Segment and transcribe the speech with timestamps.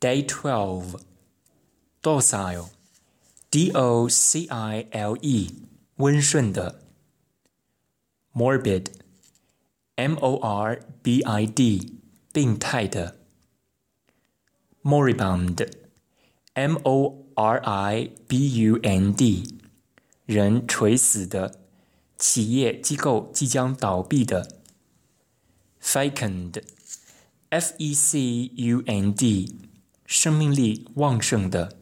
[0.00, 0.96] Day 12.
[2.02, 2.70] Docile.
[3.50, 5.50] D O C I L E.
[5.96, 6.82] 温顺的。
[8.34, 8.88] Morbid.
[9.96, 12.00] M O R B I D.
[12.32, 13.16] 病态的。
[14.82, 15.70] Moribund.
[16.52, 19.58] M O R I B U N D.
[20.26, 21.60] 人垂死的，
[22.18, 24.60] 企业机构即将倒闭的。
[25.80, 26.62] Fecund.
[27.48, 29.56] F E C U N D.
[30.09, 31.77] 生命力旺盛的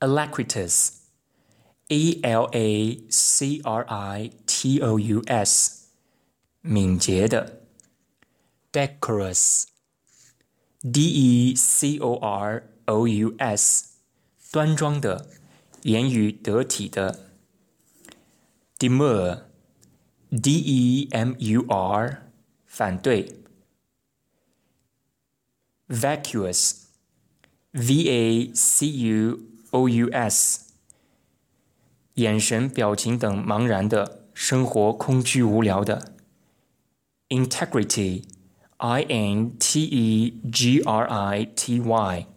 [0.00, 5.86] ，alacritus，a l a c r i t o u s，
[6.62, 7.60] 敏捷的
[8.72, 13.90] ，decorous，d e c o r o u s，
[14.50, 15.28] 端庄的，
[15.82, 17.30] 言语得体的
[18.80, 22.32] ，demur，d e m u r，
[22.66, 23.43] 反对。
[25.93, 26.87] vacuous,
[27.71, 29.39] v a c u
[29.71, 30.73] o u s，
[32.15, 36.13] 眼神、表情等茫然的，生活空虚无聊的。
[37.29, 38.23] integrity,
[38.77, 42.27] i n t e g r i t y，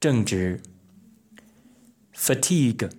[0.00, 0.60] 正直。
[2.14, 2.90] fatigue,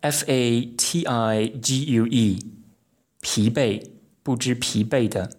[0.00, 2.38] f a t i g u e，
[3.20, 3.90] 疲惫，
[4.22, 5.38] 不知疲惫的。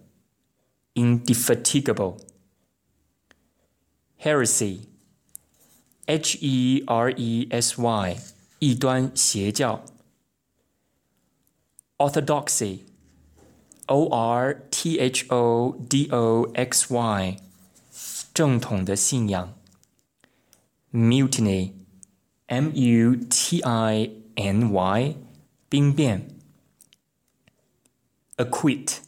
[0.94, 2.18] indefatigable。
[4.20, 4.88] heresy,
[6.06, 8.16] h e r e s y，
[8.58, 9.84] 异端邪教。
[11.98, 12.80] orthodoxy,
[13.86, 17.36] o r t h o d o x y，
[18.34, 19.54] 正统的信仰。
[20.92, 21.72] mutiny,
[22.46, 25.16] m u t i n y，
[25.68, 26.28] 兵变。
[28.36, 28.98] acquit,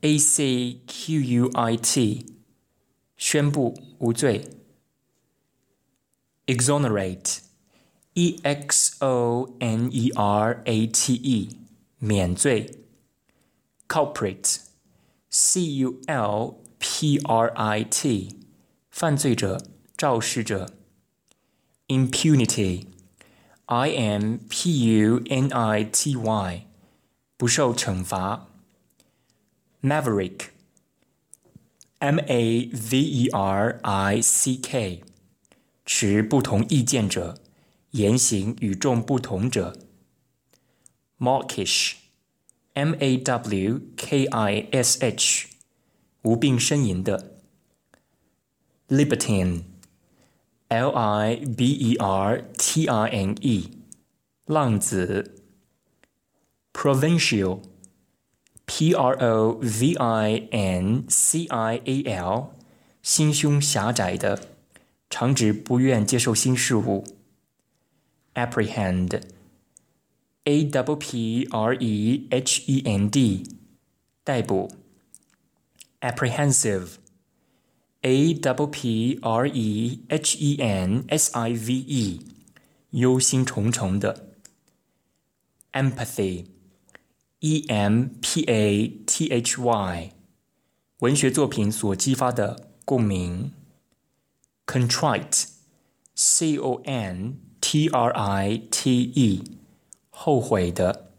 [0.00, 2.31] a c q u i t。
[3.22, 4.48] 宣布无罪。
[6.46, 11.48] exonerate，e x o n e r a t e，
[11.98, 12.84] 免罪。
[13.86, 18.36] culprit，c u l p r i t，
[18.90, 19.62] 犯罪者、
[19.96, 20.74] 肇事者。
[21.88, 26.66] impunity，i m p u n i t y，
[27.36, 28.48] 不受惩罚。
[29.82, 30.51] maverick。
[32.02, 35.02] M A V E R I C K，
[35.84, 37.40] 持不同意见者，
[37.90, 39.76] 言行与众不同者。
[41.18, 45.48] Mawkish，M A W K I S H，
[46.22, 47.40] 无病呻吟的。
[48.88, 53.70] Libertine，L I B E R T I N E，
[54.46, 55.42] 浪子。
[56.72, 57.62] Provincial。
[58.65, 62.51] P R O V I N C I A L，
[63.01, 64.39] 心胸狭窄的，
[65.09, 67.03] 常指不愿接受新事物。
[68.35, 73.43] Apprehend，A W P R E H E N D，
[74.23, 74.71] 逮捕。
[75.99, 82.21] Apprehensive，A W P R E H E N S I V E，
[82.91, 84.29] 忧心忡忡的。
[85.73, 86.52] Empathy。
[87.45, 90.13] E M P A T H Y，
[90.99, 93.51] 文学作品所激发的共鸣。
[94.65, 99.43] Contrite，C O N T R I T E，
[100.09, 101.11] 后悔的。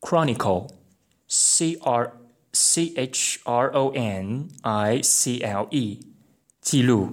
[0.00, 2.12] Chronicle，C R
[2.52, 5.98] C H R O N I C L E，
[6.60, 7.10] 记录。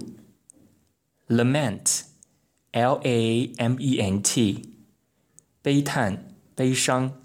[1.26, 4.74] Lament，L A M E N T，
[5.60, 7.19] 悲叹、悲伤。